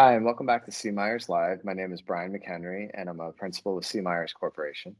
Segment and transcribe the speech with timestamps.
[0.00, 0.90] Hi, and welcome back to C.
[0.90, 1.62] Myers Live.
[1.62, 4.00] My name is Brian McHenry, and I'm a principal of C.
[4.00, 4.96] Myers Corporation.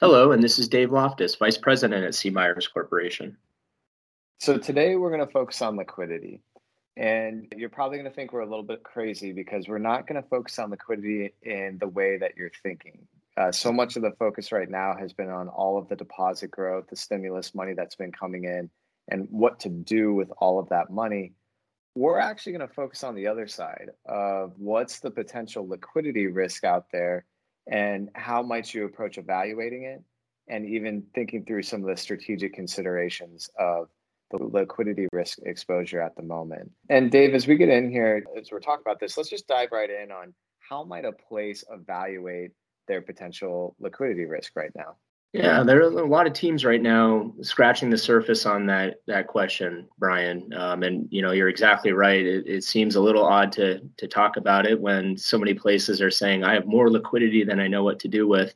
[0.00, 2.30] Hello, and this is Dave Loftus, Vice President at C.
[2.30, 3.36] Myers Corporation.
[4.38, 6.42] So today we're going to focus on liquidity.
[6.96, 10.22] And you're probably going to think we're a little bit crazy because we're not going
[10.22, 13.08] to focus on liquidity in the way that you're thinking.
[13.36, 16.52] Uh, so much of the focus right now has been on all of the deposit
[16.52, 18.70] growth, the stimulus money that's been coming in,
[19.08, 21.32] and what to do with all of that money.
[21.94, 26.64] We're actually going to focus on the other side of what's the potential liquidity risk
[26.64, 27.24] out there
[27.70, 30.02] and how might you approach evaluating it
[30.48, 33.88] and even thinking through some of the strategic considerations of
[34.30, 36.70] the liquidity risk exposure at the moment.
[36.88, 39.70] And Dave, as we get in here, as we're talking about this, let's just dive
[39.72, 42.52] right in on how might a place evaluate
[42.86, 44.96] their potential liquidity risk right now?
[45.32, 49.28] Yeah, there are a lot of teams right now scratching the surface on that that
[49.28, 50.52] question, Brian.
[50.52, 52.26] Um, and you know, you're exactly right.
[52.26, 56.02] It, it, seems a little odd to to talk about it when so many places
[56.02, 58.54] are saying I have more liquidity than I know what to do with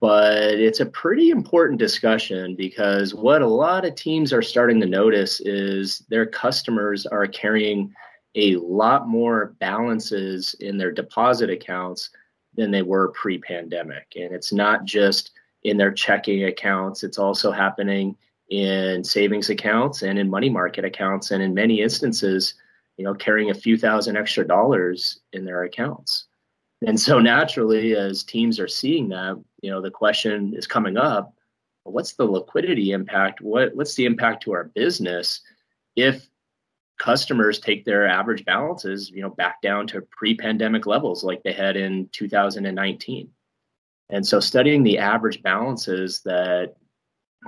[0.00, 4.86] but it's a pretty important discussion because what a lot of teams are starting to
[4.86, 7.92] notice is their customers are carrying
[8.34, 12.10] a lot more balances in their deposit accounts
[12.54, 14.12] than they were pre pandemic.
[14.16, 15.32] And it's not just
[15.64, 18.16] in their checking accounts, it's also happening
[18.50, 21.30] in savings accounts and in money market accounts.
[21.30, 22.54] And in many instances,
[22.96, 26.26] you know, carrying a few thousand extra dollars in their accounts.
[26.86, 31.34] And so naturally, as teams are seeing that, you know, the question is coming up:
[31.84, 33.40] What's the liquidity impact?
[33.40, 35.40] What what's the impact to our business
[35.96, 36.28] if
[36.98, 41.76] customers take their average balances, you know, back down to pre-pandemic levels like they had
[41.76, 43.30] in 2019?
[44.10, 46.74] And so, studying the average balances that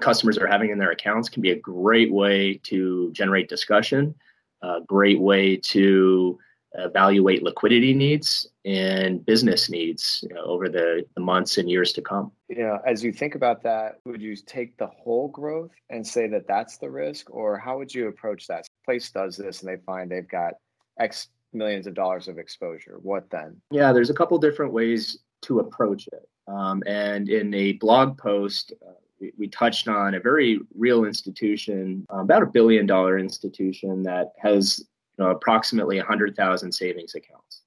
[0.01, 4.15] customers are having in their accounts can be a great way to generate discussion,
[4.63, 6.39] a great way to
[6.79, 12.03] evaluate liquidity needs and business needs you know, over the, the months and years to
[12.03, 12.31] come.
[12.49, 16.47] Yeah, as you think about that, would you take the whole growth and say that
[16.47, 18.67] that's the risk, or how would you approach that?
[18.85, 20.55] Place does this and they find they've got
[20.99, 22.99] X millions of dollars of exposure.
[23.03, 23.57] What then?
[23.71, 26.29] Yeah, there's a couple different ways to approach it.
[26.49, 32.07] Um, and in a blog post, uh, we, we, touched on a very real institution,
[32.13, 34.85] uh, about a billion dollar institution that has
[35.19, 37.63] you know, approximately 100,000 savings accounts.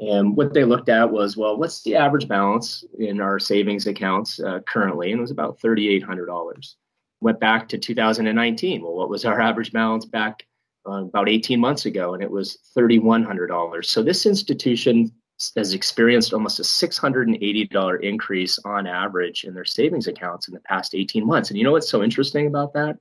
[0.00, 4.38] And what they looked at was, well, what's the average balance in our savings accounts
[4.40, 5.10] uh, currently?
[5.10, 6.74] And it was about $3,800.
[7.20, 8.82] Went back to 2019.
[8.82, 10.46] Well, what was our average balance back
[10.88, 12.14] uh, about 18 months ago?
[12.14, 13.84] And it was $3,100.
[13.84, 15.12] So this institution
[15.56, 20.94] has experienced almost a $680 increase on average in their savings accounts in the past
[20.94, 21.50] 18 months.
[21.50, 22.98] And you know what's so interesting about that?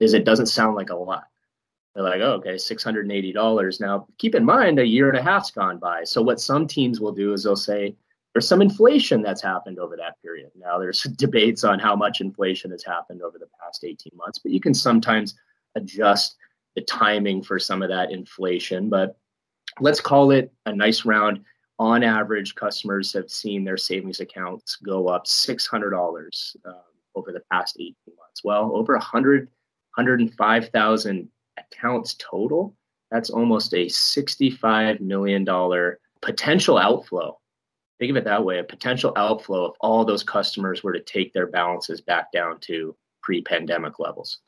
[0.00, 1.24] Is it doesn't sound like a lot.
[1.94, 3.80] They're like, oh, okay, $680.
[3.80, 6.04] Now, keep in mind, a year and a half's gone by.
[6.04, 7.94] So, what some teams will do is they'll say,
[8.32, 10.50] there's some inflation that's happened over that period.
[10.56, 14.52] Now, there's debates on how much inflation has happened over the past 18 months, but
[14.52, 15.34] you can sometimes
[15.74, 16.36] adjust
[16.74, 18.88] the timing for some of that inflation.
[18.88, 19.18] But
[19.80, 21.44] let's call it a nice round.
[21.82, 26.74] On average, customers have seen their savings accounts go up $600 um,
[27.16, 28.44] over the past 18 months.
[28.44, 29.48] Well, over 100,
[29.96, 31.28] 105,000
[31.58, 32.76] accounts total,
[33.10, 35.44] that's almost a $65 million
[36.20, 37.40] potential outflow.
[37.98, 41.32] Think of it that way a potential outflow if all those customers were to take
[41.32, 42.94] their balances back down to
[43.24, 44.38] pre pandemic levels.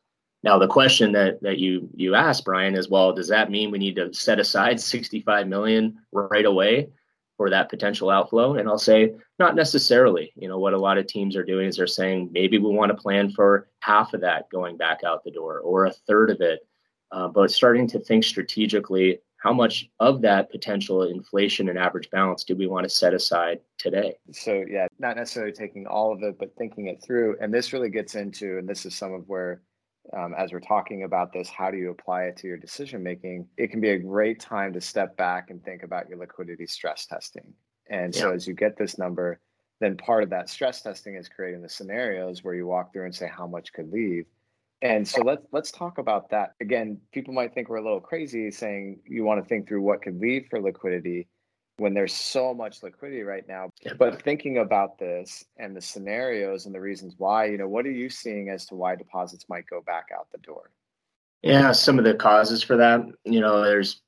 [0.44, 3.78] Now, the question that, that you, you asked, Brian, is well, does that mean we
[3.78, 6.90] need to set aside 65 million right away
[7.36, 8.54] for that potential outflow?
[8.54, 10.32] And I'll say, not necessarily.
[10.36, 12.90] You know, what a lot of teams are doing is they're saying maybe we want
[12.90, 16.40] to plan for half of that going back out the door or a third of
[16.40, 16.60] it
[17.14, 22.42] uh, but starting to think strategically how much of that potential inflation and average balance
[22.42, 24.14] do we want to set aside today?
[24.32, 27.36] So, yeah, not necessarily taking all of it, but thinking it through.
[27.40, 29.62] And this really gets into, and this is some of where,
[30.12, 33.48] um, as we're talking about this, how do you apply it to your decision making?
[33.56, 37.06] It can be a great time to step back and think about your liquidity stress
[37.06, 37.54] testing.
[37.88, 39.40] And so, as you get this number,
[39.80, 43.14] then part of that stress testing is creating the scenarios where you walk through and
[43.14, 44.26] say how much could leave
[44.84, 46.54] and so let's let's talk about that.
[46.60, 50.02] Again, people might think we're a little crazy saying you want to think through what
[50.02, 51.26] could leave for liquidity
[51.76, 53.70] when there's so much liquidity right now.
[53.98, 57.90] But thinking about this and the scenarios and the reasons why, you know, what are
[57.90, 60.70] you seeing as to why deposits might go back out the door?
[61.42, 64.00] Yeah, some of the causes for that, you know, there's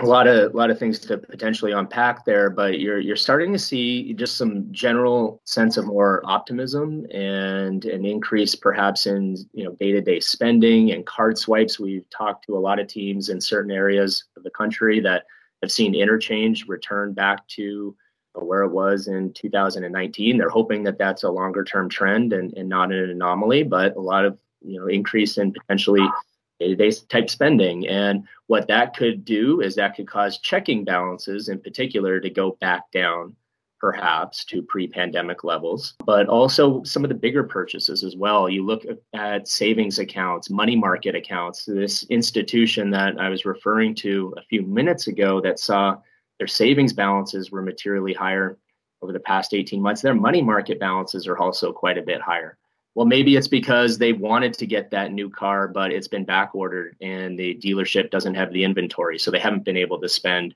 [0.00, 3.52] a lot of a lot of things to potentially unpack there, but you're you're starting
[3.52, 9.64] to see just some general sense of more optimism and an increase perhaps in you
[9.64, 11.80] know day-to-day spending and card swipes.
[11.80, 15.24] We've talked to a lot of teams in certain areas of the country that
[15.62, 17.96] have seen interchange return back to
[18.34, 20.38] uh, where it was in 2019.
[20.38, 24.00] They're hoping that that's a longer term trend and, and not an anomaly, but a
[24.00, 26.06] lot of you know increase in potentially
[26.60, 27.86] day-to-day type spending.
[27.86, 32.56] And what that could do is that could cause checking balances in particular to go
[32.60, 33.36] back down
[33.80, 38.84] perhaps to pre-pandemic levels but also some of the bigger purchases as well you look
[39.14, 44.62] at savings accounts money market accounts this institution that i was referring to a few
[44.62, 45.96] minutes ago that saw
[46.38, 48.58] their savings balances were materially higher
[49.02, 50.02] over the past 18 months.
[50.02, 52.58] Their money market balances are also quite a bit higher.
[52.94, 56.54] Well, maybe it's because they wanted to get that new car, but it's been back
[56.54, 59.18] ordered and the dealership doesn't have the inventory.
[59.18, 60.54] So they haven't been able to spend.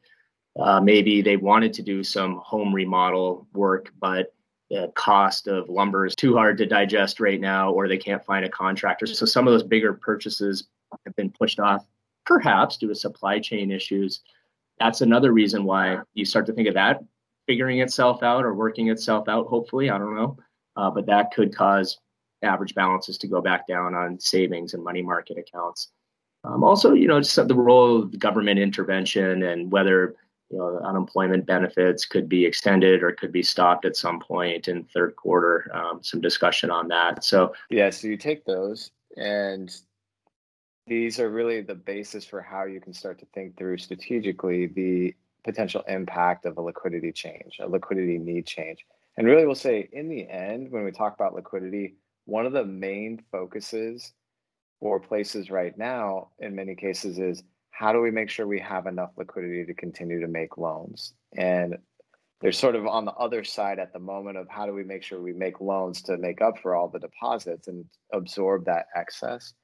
[0.58, 4.34] Uh, maybe they wanted to do some home remodel work, but
[4.70, 8.44] the cost of lumber is too hard to digest right now, or they can't find
[8.44, 9.06] a contractor.
[9.06, 10.64] So some of those bigger purchases
[11.04, 11.87] have been pushed off,
[12.26, 14.20] perhaps due to supply chain issues.
[14.78, 17.02] That's another reason why you start to think of that
[17.46, 19.90] figuring itself out or working itself out hopefully.
[19.90, 20.37] I don't know.
[20.76, 21.99] Uh, but that could cause
[22.43, 25.90] average balances to go back down on savings and money market accounts.
[26.44, 30.16] Um, also you know just the role of government intervention and whether
[30.52, 34.84] you know unemployment benefits could be extended or could be stopped at some point in
[34.84, 39.75] third quarter um, some discussion on that so yeah so you take those and
[40.87, 45.14] these are really the basis for how you can start to think through strategically the
[45.44, 48.84] potential impact of a liquidity change, a liquidity need change.
[49.16, 52.64] And really, we'll say in the end, when we talk about liquidity, one of the
[52.64, 54.12] main focuses
[54.81, 58.86] for places right now, in many cases, is how do we make sure we have
[58.86, 61.14] enough liquidity to continue to make loans?
[61.36, 61.76] And
[62.40, 65.02] they're sort of on the other side at the moment of how do we make
[65.02, 69.54] sure we make loans to make up for all the deposits and absorb that excess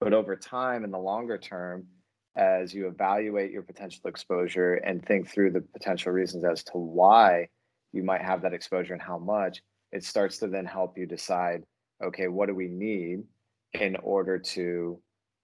[0.00, 1.86] but over time, in the longer term,
[2.34, 7.48] as you evaluate your potential exposure and think through the potential reasons as to why
[7.92, 11.62] you might have that exposure and how much, it starts to then help you decide
[12.02, 13.22] okay, what do we need
[13.74, 14.98] in order to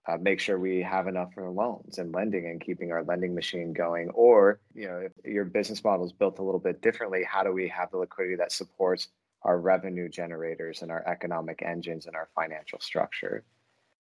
[0.09, 3.73] uh, make sure we have enough for loans and lending and keeping our lending machine
[3.73, 7.43] going or you know if your business model is built a little bit differently how
[7.43, 9.09] do we have the liquidity that supports
[9.43, 13.45] our revenue generators and our economic engines and our financial structure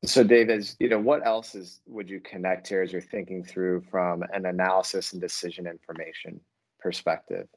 [0.05, 3.83] so, David, you know, what else is would you connect here as you're thinking through
[3.91, 6.41] from an analysis and decision information
[6.79, 7.49] perspective?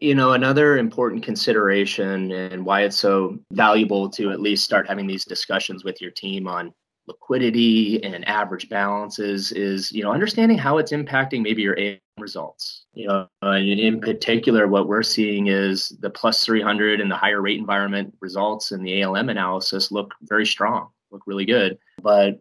[0.00, 5.06] You know, another important consideration and why it's so valuable to at least start having
[5.06, 6.74] these discussions with your team on
[7.06, 12.86] liquidity and average balances is, you know, understanding how it's impacting maybe your ALM results.
[12.94, 17.42] You know, and in particular, what we're seeing is the plus 300 and the higher
[17.42, 21.78] rate environment results in the ALM analysis look very strong look really good.
[22.02, 22.38] But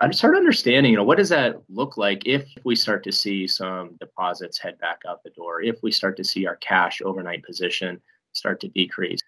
[0.00, 3.46] I started understanding, you know, what does that look like if we start to see
[3.46, 7.42] some deposits head back out the door, if we start to see our cash overnight
[7.44, 8.02] position
[8.32, 9.20] start to decrease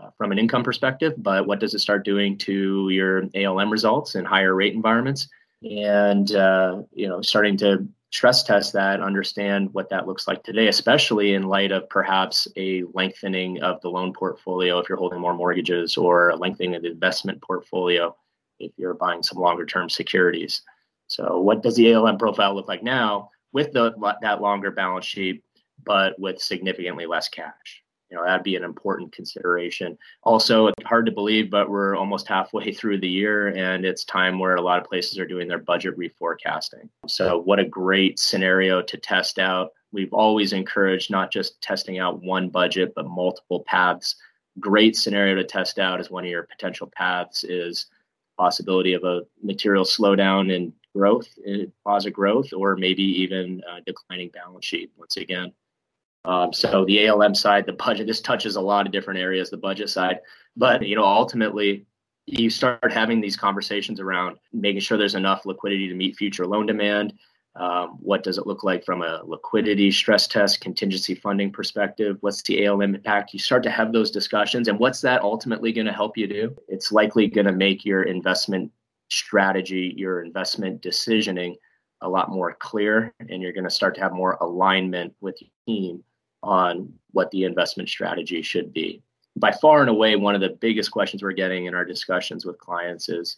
[0.00, 4.14] uh, from an income perspective, but what does it start doing to your ALM results
[4.14, 5.28] in higher rate environments?
[5.62, 10.68] And, uh, you know, starting to stress test that, understand what that looks like today,
[10.68, 15.34] especially in light of perhaps a lengthening of the loan portfolio if you're holding more
[15.34, 18.14] mortgages or a lengthening of the investment portfolio
[18.58, 20.62] if you're buying some longer term securities.
[21.08, 25.42] So, what does the ALM profile look like now with the, that longer balance sheet,
[25.84, 27.82] but with significantly less cash?
[28.10, 29.98] You know, that'd be an important consideration.
[30.22, 34.54] Also, hard to believe, but we're almost halfway through the year, and it's time where
[34.54, 36.88] a lot of places are doing their budget reforecasting.
[37.08, 39.70] So, what a great scenario to test out.
[39.92, 44.16] We've always encouraged not just testing out one budget, but multiple paths.
[44.60, 47.86] Great scenario to test out as one of your potential paths is
[48.38, 54.30] possibility of a material slowdown in growth, in deposit growth, or maybe even a declining
[54.30, 55.52] balance sheet once again.
[56.26, 59.56] Um, so the ALM side, the budget, this touches a lot of different areas, the
[59.56, 60.20] budget side,
[60.56, 61.86] but you know, ultimately
[62.26, 66.66] you start having these conversations around making sure there's enough liquidity to meet future loan
[66.66, 67.12] demand,
[67.56, 72.18] um, what does it look like from a liquidity stress test, contingency funding perspective?
[72.20, 73.32] What's the ALM impact?
[73.32, 76.54] You start to have those discussions, and what's that ultimately going to help you do?
[76.68, 78.70] It's likely going to make your investment
[79.08, 81.54] strategy, your investment decisioning
[82.02, 85.50] a lot more clear, and you're going to start to have more alignment with your
[85.66, 86.04] team
[86.46, 89.02] on what the investment strategy should be.
[89.36, 92.58] By far and away, one of the biggest questions we're getting in our discussions with
[92.58, 93.36] clients is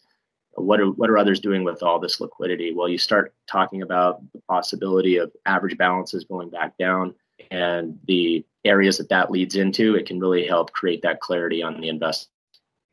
[0.55, 2.73] what are what are others doing with all this liquidity?
[2.73, 7.15] Well, you start talking about the possibility of average balances going back down
[7.51, 9.95] and the areas that that leads into.
[9.95, 12.33] It can really help create that clarity on the investment.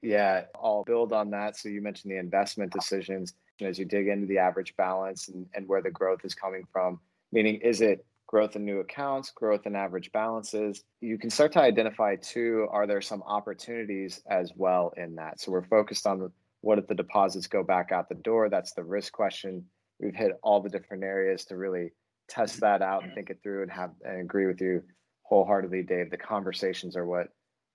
[0.01, 1.57] Yeah, I'll build on that.
[1.57, 5.67] So you mentioned the investment decisions as you dig into the average balance and, and
[5.67, 6.99] where the growth is coming from.
[7.31, 8.05] Meaning, is it
[8.35, 10.83] growth in new accounts, growth in average balances.
[10.99, 15.39] You can start to identify too, are there some opportunities as well in that?
[15.39, 18.49] So we're focused on what if the deposits go back out the door?
[18.49, 19.63] That's the risk question.
[20.01, 21.93] We've hit all the different areas to really
[22.27, 24.83] test that out and think it through and have and agree with you
[25.23, 26.11] wholeheartedly, Dave.
[26.11, 27.27] The conversations are what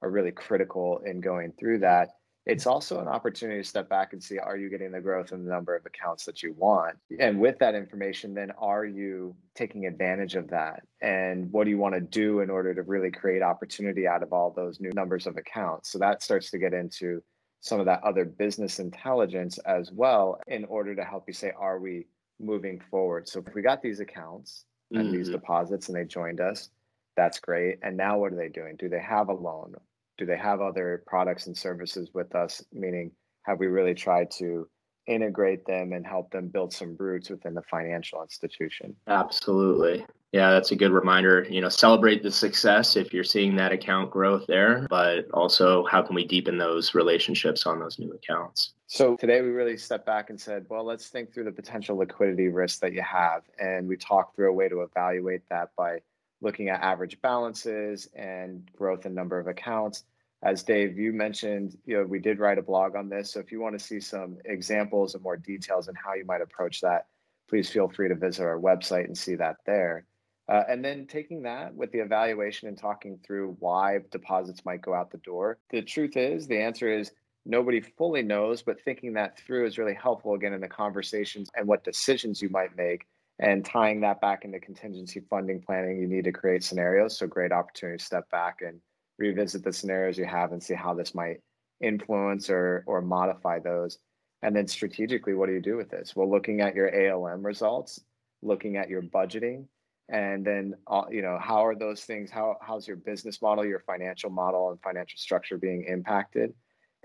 [0.02, 2.11] are really critical in going through that.
[2.50, 5.45] It's also an opportunity to step back and see are you getting the growth in
[5.45, 6.97] the number of accounts that you want?
[7.19, 10.83] And with that information, then are you taking advantage of that?
[11.00, 14.33] And what do you want to do in order to really create opportunity out of
[14.33, 15.92] all those new numbers of accounts?
[15.92, 17.23] So that starts to get into
[17.61, 21.78] some of that other business intelligence as well in order to help you say, are
[21.78, 22.07] we
[22.40, 23.28] moving forward?
[23.28, 25.16] So if we got these accounts and mm-hmm.
[25.16, 26.71] these deposits and they joined us,
[27.16, 27.78] that's great.
[27.83, 28.76] And now what are they doing?
[28.76, 29.75] Do they have a loan?
[30.21, 32.62] Do they have other products and services with us?
[32.73, 33.11] Meaning
[33.43, 34.69] have we really tried to
[35.07, 38.95] integrate them and help them build some roots within the financial institution?
[39.09, 40.05] Absolutely.
[40.33, 41.47] Yeah that's a good reminder.
[41.49, 46.03] You know celebrate the success if you're seeing that account growth there but also how
[46.03, 48.75] can we deepen those relationships on those new accounts?
[48.87, 52.49] So today we really stepped back and said well let's think through the potential liquidity
[52.49, 53.43] risks that you have.
[53.59, 56.00] And we talked through a way to evaluate that by
[56.41, 60.05] looking at average balances and growth in number of accounts.
[60.42, 63.32] As Dave, you mentioned, you know, we did write a blog on this.
[63.32, 66.40] So if you want to see some examples and more details on how you might
[66.40, 67.06] approach that,
[67.49, 70.06] please feel free to visit our website and see that there.
[70.49, 74.94] Uh, and then taking that with the evaluation and talking through why deposits might go
[74.94, 75.59] out the door.
[75.70, 77.12] The truth is, the answer is
[77.44, 81.68] nobody fully knows, but thinking that through is really helpful again in the conversations and
[81.68, 83.06] what decisions you might make
[83.38, 87.16] and tying that back into contingency funding planning, you need to create scenarios.
[87.16, 88.80] So great opportunity to step back and
[89.21, 91.37] revisit the scenarios you have and see how this might
[91.81, 93.99] influence or or modify those.
[94.43, 96.17] And then strategically, what do you do with this?
[96.17, 98.00] Well, looking at your ALM results,
[98.43, 99.67] looking at your budgeting,
[100.09, 102.31] and then uh, you know how are those things?
[102.31, 106.55] How how's your business model, your financial model, and financial structure being impacted?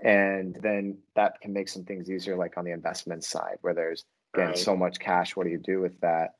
[0.02, 4.04] And then that can make some things easier, like on the investment side, where there's
[4.34, 4.58] again right.
[4.58, 6.34] so much cash what do you do with that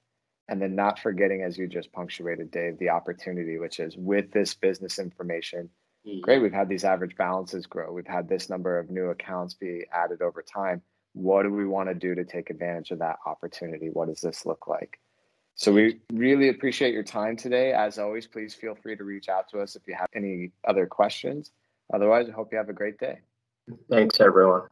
[0.48, 4.54] and then not forgetting as you just punctuated dave the opportunity which is with this
[4.54, 5.68] business information
[6.06, 6.20] mm-hmm.
[6.20, 7.92] great we've had these average balances grow.
[7.92, 10.82] We've had this number of new accounts be added over time.
[11.12, 13.88] What do we want to do to take advantage of that opportunity?
[13.90, 15.00] What does this look like?
[15.54, 17.72] So we really appreciate your time today.
[17.72, 20.86] As always please feel free to reach out to us if you have any other
[20.86, 21.52] questions.
[21.92, 23.18] Otherwise i hope you have a great day.
[23.90, 24.68] Thanks everyone